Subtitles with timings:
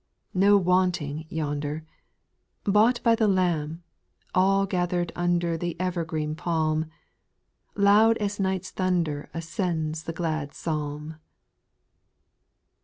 [0.33, 0.41] 4.
[0.41, 1.85] None wanting yonder
[2.65, 3.83] I^ Bought by the Lamb,
[4.33, 6.87] All gathered under The evergreen palm,
[7.75, 11.17] Loud as night's thunder Ascends the glad psalm.